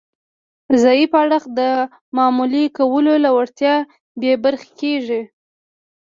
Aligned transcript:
ضعیف 0.83 1.11
اړخ 1.21 1.43
د 1.59 1.59
معاملې 2.15 2.63
کولو 2.77 3.13
له 3.23 3.29
وړتیا 3.35 3.75
بې 4.19 4.33
برخې 4.43 4.69
کیږي 4.79 5.21